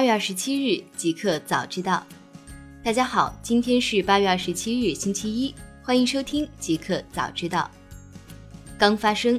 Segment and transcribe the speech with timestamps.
[0.00, 2.02] 八月二十七日，极客早知道。
[2.82, 7.70] 大家好，今天是八月二十七日，星期一，欢迎收听极客早知道。
[8.78, 9.38] 刚发生，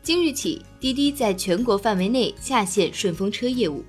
[0.00, 3.84] 今日起，滴滴在全国范围内下线顺风车业务。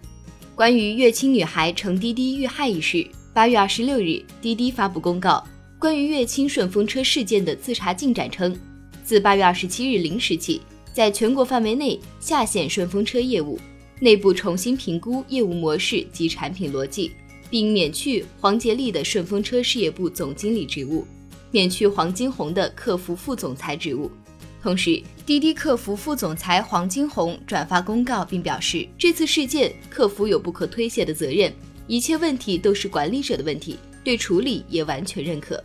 [0.56, 5.48] 关于乐清女孩乘滴滴遇害一事，八月二十六日，滴滴发布公告，
[5.78, 8.60] 关于乐清顺风车事件的自查进展称，
[9.04, 10.60] 自八月二十七日零时起，
[10.92, 13.60] 在全国范围内下线顺风车业务。
[14.00, 17.12] 内部重新评估业务模式及产品逻辑，
[17.50, 21.06] 并免去黄杰利的顺风车事业部总经理职务，
[21.52, 24.12] 免去黄金红的客服副总裁职务。
[24.62, 31.52] 同时，滴滴客服副总裁黄金红转发公告，并表示这次事件客服有不可推卸的责任，
[31.86, 35.62] 一切问题都是管理者的问题，对处理也完全认可。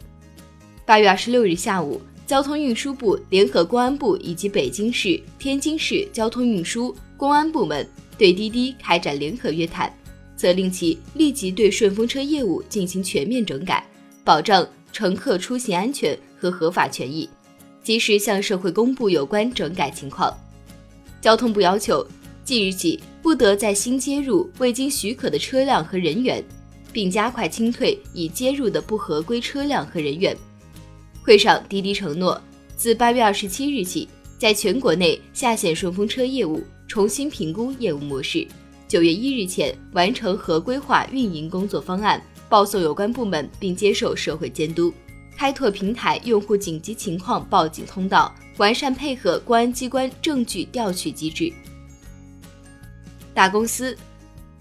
[0.84, 7.89] 八月二十六日下午，交通运输部联合公安部以及北京市、天津市交通运输、公安部门。
[8.19, 9.91] 对滴滴开展联合约谈，
[10.37, 13.83] 责令其立即对顺风车业务进行全面整改，
[14.25, 17.31] 保障乘客出行安全和合法权益，
[17.83, 20.37] 及时向社会公布有关整改情况。
[21.20, 22.05] 交通部要求，
[22.45, 26.45] 即日起不得在新接入未经许可的车辆和人员，
[26.92, 30.37] 并加快清退已接入的不合规车辆和人员。
[31.23, 32.41] 会上，滴滴承诺，
[32.77, 36.62] 自八月二十七日起，在全国内下线顺风车业务。
[36.89, 38.48] 重新评估业务模式，
[38.89, 44.92] 九月一日前完成合规化运营工作方案，报送有关部门并接受社会监督。
[45.36, 51.53] 开拓平台用户紧急情况报警通道，完善配合公安机关证据调取机制。
[53.34, 53.95] 大公司，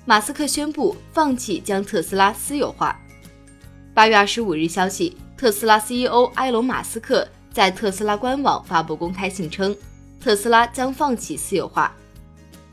[0.05, 2.99] 马斯克宣布放弃将特斯拉私有化。
[3.93, 9.73] 八月二十五日消息，特斯拉 CEO 埃隆·马斯克在特斯拉官网发布公开信称，
[10.19, 11.95] 特斯拉将放弃私有化。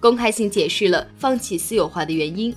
[0.05, 2.55] 公开性解释了放弃私有化的原因。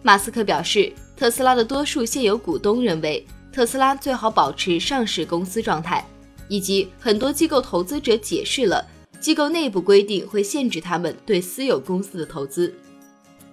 [0.00, 6.06] 马斯克表示，特斯拉的多数现有股东认为特斯拉最好保持上市公司状态，
[6.46, 8.86] 以及很多机构投资者解释了
[9.18, 12.72] 机构内部规定会限制他们对私有公司的投资。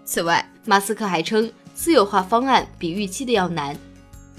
[0.05, 3.75] 此外，马斯克还称，私有化方案比预期的要难，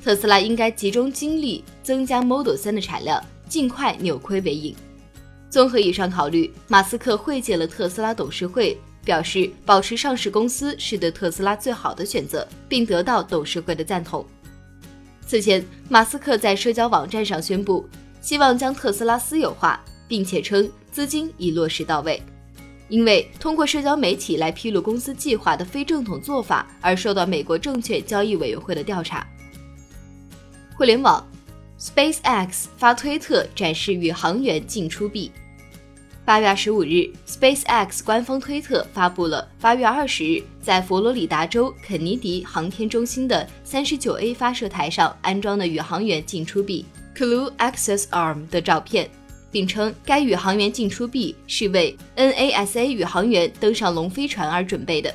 [0.00, 4.72] 特斯拉应该集中精力增加 Model 3的产量，尽快扭亏为盈。
[5.50, 8.78] 综合以上考虑，马斯克会见了特斯拉董事会。
[9.04, 14.24] 表示保持上市公司是对特斯拉最好的选择，并得到董事会的赞同。
[15.26, 17.88] 此前，马斯克在社交网站上宣布
[18.20, 22.22] 希望将特斯拉私有化，并且称资金已落实到位。
[22.88, 29.26] 因为通过社交媒体来披露公司计划的非正统做法而受到美国证券交易委员会的调查。
[30.76, 31.26] 互联网
[31.78, 35.32] ，SpaceX 发推特展示宇航员进出币。
[36.32, 49.10] 八月二十五日，SpaceX 官方推特发布了八月二十日在佛罗里达州肯尼迪航天中心的三十九 A 发射台上安装的宇航员进出臂 Crew Access Arm 的照片，
[49.50, 55.14] 并称该宇航员进出臂是为 NASA 宇航员登上龙飞船而准备的。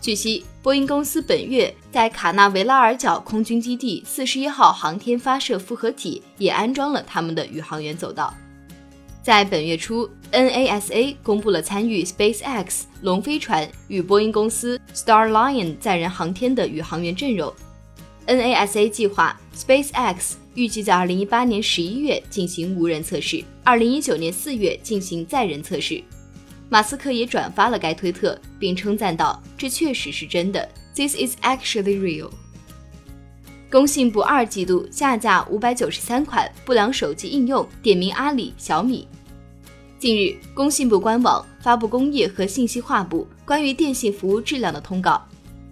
[0.00, 8.34] 据悉，波音公司本月在卡纳维拉尔角空军基地四十一号航天发射复合体也安装了他们的宇航员走道。
[9.22, 17.52] 在本月初，NASA 公布了参与 SpaceX 龙飞船与波音公司 Star Lion 载人航天的宇航员阵容。
[18.26, 26.02] NASA 计划 SpaceX 预计在2018年11月进行无人测试，2019年4月进行载人测试。
[26.70, 32.30] 马斯克也转发了该推特，并称赞道：“这确实是真的，This is actually real。”
[33.70, 39.06] 工信部二季度下架五百九十三款不良手机应用，点名阿里、小米。
[39.96, 45.22] 近日，工信部官网发布工业和信息化部关于电信服务质量的通告。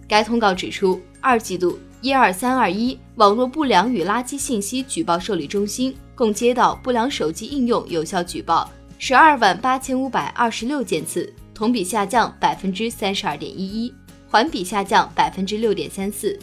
[0.07, 13.93] 该通告指出，二季度一二三二一网络不良与垃圾信息举报受理中心共接到不良手机应用有效举报十二万八千五百二十六件次，同比下降百分之三十二点一一，
[14.29, 16.39] 环比下降百分之六点三四。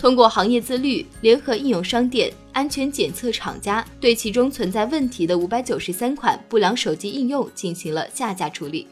[0.00, 8.86] 通过行业自律联合应用商店安全检测厂家，对其中存在问题的五百九十三款不良手机应用进行了下架处理。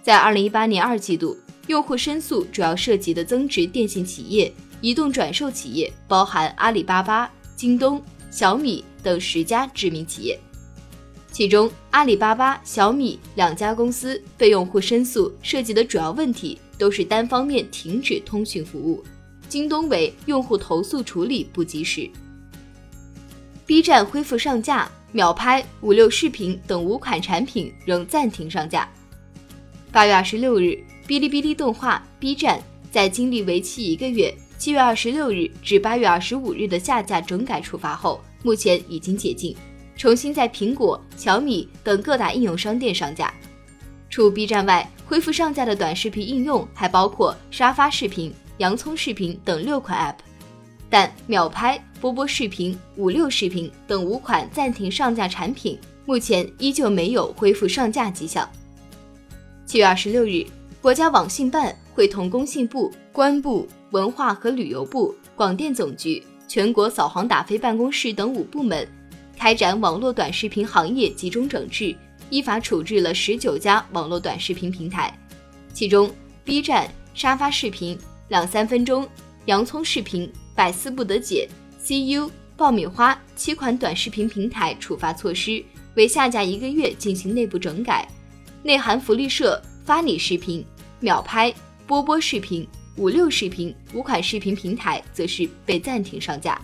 [0.00, 8.00] 在二零一八年二季度，用户申诉主要涉及的增值电信企业、移动转售企业包含阿里巴巴、京东、
[8.30, 10.38] 小米等十家知名企业，
[11.32, 19.02] 其中阿里巴巴、小米两家公司被用户申诉涉及的主要问题都是单方面停止通讯服务。
[19.50, 22.08] 京东为用户投诉处理不及时。
[23.66, 28.88] B 站恢复上架，秒拍、五六视频等五款产品仍暂停上架。
[29.90, 32.62] 八月二十六日，哔哩哔哩动画、B 站
[32.92, 39.56] 在经历为期一个月（七月二十六日至八月二十五日）的下架整改处罚后，目前已经解禁，
[39.96, 43.34] 重新在苹果、小米等各大应用商店上架。
[44.08, 50.16] 除 B 站外，恢复上架的短视频应用还包括沙发视频、洋葱视频等六款 App，
[50.90, 58.46] 但秒拍、波波视频、五六视频等五款暂停上架产品，目前依旧没有恢复上架迹象。
[59.64, 60.44] 七月二十六日，
[60.82, 68.86] 国家网信办会同工信部、公安部、文化和旅游部、广电总局、全国扫黄打非办公室等五部门，
[69.38, 71.96] 开展网络短视频行业集中整治，
[72.28, 75.18] 依法处置了十九家网络短视频平台，
[75.72, 76.10] 其中
[76.44, 77.98] B 站、沙发视频、
[78.30, 79.06] 两三分钟、
[79.46, 81.48] 洋葱视频、百思不得解、
[81.84, 85.62] CU、爆米花七款短视频平台处罚措施
[85.96, 88.08] 为下架一个月进行内部整改。
[88.62, 90.64] 内含福利社、发你视频、
[91.00, 91.52] 秒拍、
[91.88, 92.64] 波波视频、
[92.96, 96.60] 五六视频五款视频平台则是被暂停上架。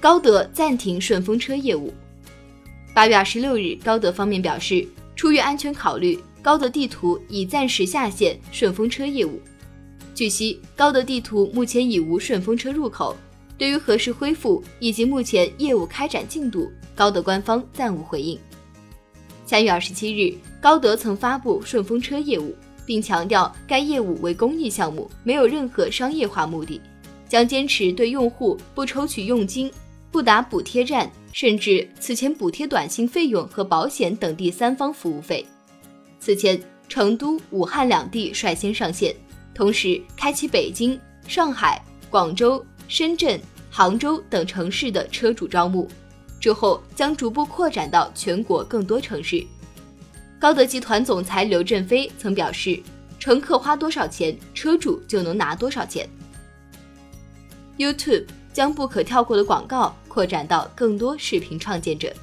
[0.00, 1.92] 高德暂停顺风车业务。
[2.94, 9.38] 八月二十六日，高德方面表示，出于安全考虑，高德地图已暂时下线顺风车业务。
[10.18, 13.16] 据悉，高德地图目前已无顺风车入口。
[13.56, 18.36] 对于何时恢复以及目前业务开展进度，高德官方暂无回应。
[19.46, 22.52] 三月二十七日，高德曾发布顺风车业务，
[22.84, 26.80] 并强调该业务为公益项目，没有任何商业化目的，
[27.28, 29.70] 将坚持对用户不抽取佣金、
[30.10, 35.46] 不打补贴站，甚至此前补贴短信费用和保险等第三方服务费。
[36.18, 39.14] 此前，成都、武汉两地率先上线，
[39.58, 40.96] 同时开启北京、
[41.26, 45.90] 上海、广州、深圳、杭州等城市的车主招募。
[46.38, 49.44] 之后将逐步扩展到全国更多城市。
[50.38, 52.80] 高德集团总裁刘振飞曾表示
[53.18, 56.08] ：“乘客花多少钱，车主就能拿多少钱。”
[57.76, 62.14] YouTube 将不可跳过的广告扩展到更多视频创建者。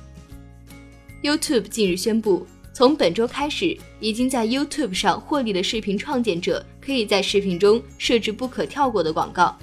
[1.22, 9.58] YouTube 近日宣布，从本周开始，已经在 YouTube 上获利的视频创建者可以在视频中设置不可跳过的广告，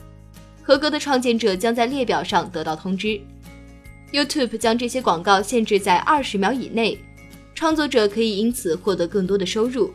[0.62, 3.20] 合格的创建者将在列表上得到通知。
[4.12, 6.98] YouTube 将这些广告限制在二十秒以内，
[7.54, 9.92] 创作者可以因此获得更多的收入。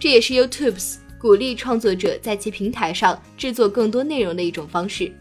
[0.00, 5.12] 这也是 YouTube 鼓励创作者在其平台上制作更多内容的一种方式。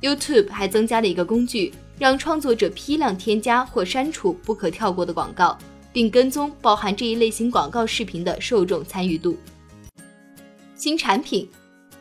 [0.00, 5.58] YouTube 还增加了一个工具，让创作者批量添加或删除不可跳过的广告，
[5.92, 9.36] 并跟踪包含这一类型广告视频的受众参与度。
[10.78, 11.50] 新产品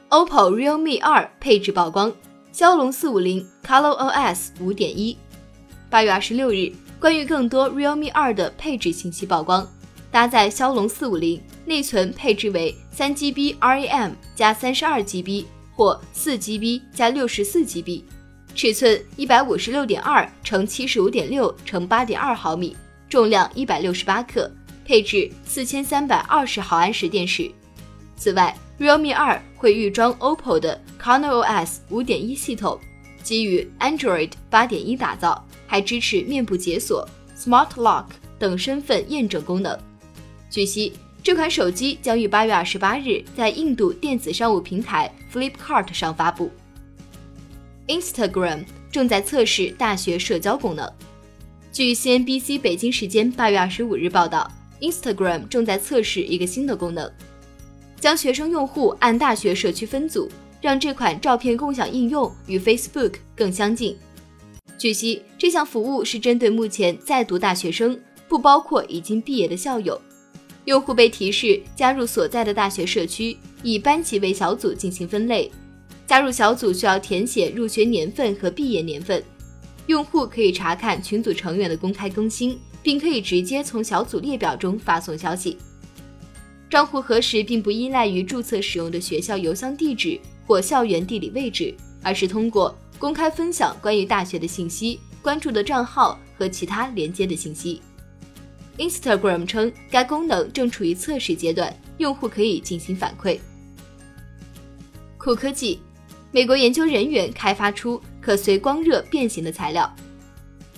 [0.10, 2.14] ，OPPO Realme 二配置曝光，
[2.52, 5.18] 骁龙四五零 ColorOS 五点一。
[5.90, 9.68] 八月二十六日，关于更多 Realme 二的配置信息曝光，
[10.12, 15.46] 搭载骁龙四五零，内存配置为三 GB RAM 加三十二 GB
[15.76, 18.04] 或四 GB 加六十四 GB，
[18.54, 22.78] 尺寸一百五十六点二乘七十五点六乘八点二毫米，
[23.10, 24.52] 重量一百六十八克，
[24.86, 27.52] 配置四千三百二十毫安时电池。
[28.16, 32.80] 此外，Realme 二会预装 OPPO 的 ColorOS 五点一系统，
[33.24, 35.44] 基于 Android 八点一打造。
[35.70, 37.06] 还支持面部解锁、
[37.38, 38.06] Smart Lock
[38.40, 39.78] 等身份验证功能。
[40.50, 46.50] 据悉，这款手机将于八月二十八日在印度电子商务平台 Flipkart 上发布。
[47.88, 50.90] Instagram 正在测试大学社交功能。
[51.74, 57.12] 据 CNBC 北京时间八月二十五日报道，Instagram 正在测试一个新的功能，
[58.00, 60.30] 将学生用户按大学社区分组，
[60.62, 63.98] 让这款照片共享应用与 Facebook 更相近。
[64.78, 70.00] 据悉，这项服务是针对目前在读大学生，不包括已经毕业的校友。
[70.66, 75.52] 用户被提示加入所在的大学社区，以班级为小组进行分类。
[76.06, 79.24] 加入小组需要填写入学年份和毕业年份。
[79.88, 85.58] 用户可以查看群组成员的公开更新，并可以直接从小组列表中发送消息。
[86.70, 92.76] 账户核实并不依赖于注册使用的学校邮箱地址或校园地理位置，而是通过。
[93.00, 97.80] 公开分享关于大学的信息、关注的账号和其他连接的信息。
[98.80, 103.38] Instagram 称，该功能正处于测试阶段，用户可以进行反馈。
[105.16, 105.80] 酷科技，
[106.32, 109.96] 美国研究人员开发出可随光热变形的材料。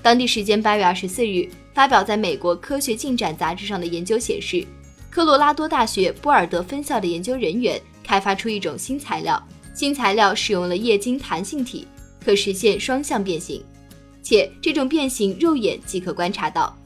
[0.01, 4.65] 当地时间八月二十四日，发表在美国科学进展杂志上的研究显示，
[5.09, 9.41] 科罗拉多大学波尔德分校的研究人员开发出一种新材料，
[9.73, 11.87] 新材料使用了液晶弹性体。
[12.23, 13.63] 可实现双向变形，
[14.21, 16.77] 且这种变形肉眼即可观察到。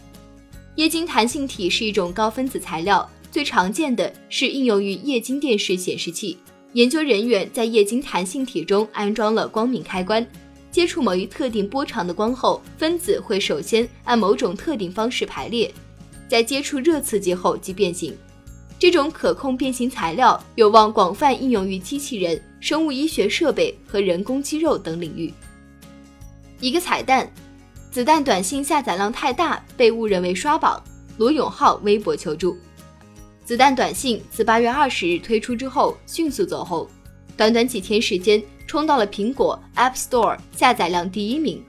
[0.75, 6.37] 液晶弹性体是一种高分子材料，最常见的是应用于液晶电视显示器，
[6.73, 10.25] 研究人员在液晶弹性体中安装了光敏开关，
[10.71, 15.73] 接触某一特定波长的光后，分子会首先按某种特定方式排列，
[16.27, 18.15] 在接触热刺激后即变形。
[18.79, 25.33] 这种可控变形材料有望广泛应用于机器人、生物医学设备和人工肌肉等领域。
[26.59, 27.31] 一个彩蛋：
[27.91, 30.83] 子弹短信下载量太大，被误认为刷榜。
[31.17, 32.57] 罗永浩微博求助。
[33.45, 36.87] 子弹短信自八月二十日推出之后迅速走红，
[37.37, 41.63] 短短几天时间冲到了苹果 App Store 下载量第一名。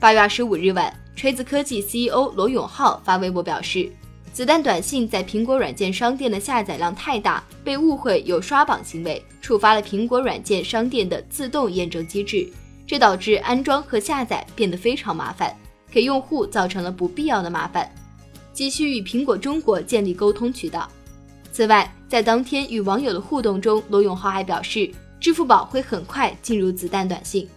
[0.00, 3.90] 八月二十五日晚，锤子科技 CEO 罗永浩发微博表示，
[4.32, 12.50] 子弹短信在苹果软件商店的下载量太大，被误会有刷榜行为，触发了苹果软件商店的自动验证机制，
[12.86, 15.54] 这导致安装和下载变得非常麻烦，
[15.90, 17.88] 给用户造成了不必要的麻烦。
[18.52, 20.88] 急需与苹果中国建立沟通渠道。
[21.52, 24.90] 此外，在当天与网友的互动中，罗永浩还表示，
[25.20, 27.48] 支付宝会很快进入子弹短信。